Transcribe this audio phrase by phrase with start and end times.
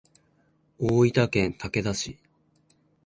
[0.79, 2.17] 大分県竹田市